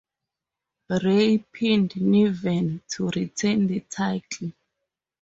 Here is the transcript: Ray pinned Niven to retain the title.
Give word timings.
Ray 1.03 1.37
pinned 1.51 1.95
Niven 1.97 2.81
to 2.89 3.09
retain 3.09 3.67
the 3.67 3.81
title. 3.81 4.51